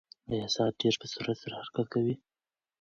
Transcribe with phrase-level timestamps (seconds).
[0.31, 2.15] ایا ساعت ډېر په سرعت سره حرکت کوي؟